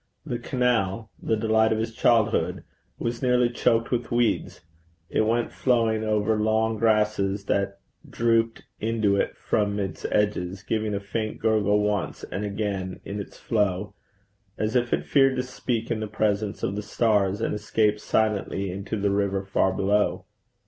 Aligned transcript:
The 0.25 0.39
canal, 0.39 1.11
the 1.21 1.37
delight 1.37 1.71
of 1.71 1.77
his 1.77 1.93
childhood, 1.93 2.63
was 2.97 3.21
nearly 3.21 3.51
choked 3.51 3.91
with 3.91 4.09
weeds; 4.09 4.61
it 5.11 5.27
went 5.27 5.51
flowing 5.51 6.03
over 6.03 6.39
long 6.41 6.79
grasses 6.79 7.45
that 7.45 7.77
drooped 8.09 8.63
into 8.79 9.15
it 9.15 9.37
from 9.37 9.77
its 9.77 10.03
edges, 10.11 10.63
giving 10.63 10.95
a 10.95 10.99
faint 10.99 11.37
gurgle 11.37 11.83
once 11.83 12.23
and 12.23 12.43
again 12.43 12.99
in 13.05 13.19
its 13.19 13.37
flow, 13.37 13.93
as 14.57 14.75
if 14.75 14.91
it 14.91 15.05
feared 15.05 15.35
to 15.35 15.43
speak 15.43 15.91
in 15.91 15.99
the 15.99 16.07
presence 16.07 16.63
of 16.63 16.75
the 16.75 16.81
stars, 16.81 17.39
and 17.39 17.53
escaped 17.53 17.99
silently 18.01 18.71
into 18.71 18.97
the 18.99 19.11
river 19.11 19.45
far 19.45 19.71
below. 19.71 20.25